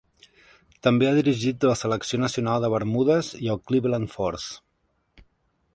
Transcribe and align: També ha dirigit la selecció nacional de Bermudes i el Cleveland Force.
També 0.85 1.07
ha 1.09 1.17
dirigit 1.17 1.67
la 1.69 1.75
selecció 1.81 2.19
nacional 2.23 2.65
de 2.65 2.73
Bermudes 2.77 3.29
i 3.45 3.53
el 3.55 3.61
Cleveland 3.69 4.13
Force. 4.15 4.61